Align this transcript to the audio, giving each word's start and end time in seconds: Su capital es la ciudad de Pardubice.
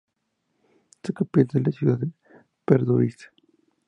Su 1.03 1.13
capital 1.13 1.61
es 1.61 1.67
la 1.67 1.71
ciudad 1.73 1.99
de 1.99 2.11
Pardubice. 2.65 3.27